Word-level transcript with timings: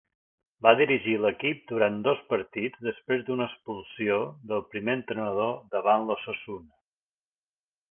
Va 0.67 0.71
dirigir 0.77 1.11
a 1.17 1.19
l'equip 1.25 1.59
durant 1.71 1.99
dos 2.07 2.23
partits 2.31 2.81
després 2.87 3.21
d'una 3.29 3.47
expulsió 3.51 4.17
del 4.53 4.65
primer 4.73 4.97
entrenador 5.01 5.55
davant 5.77 6.09
l'Osasuna. 6.11 6.69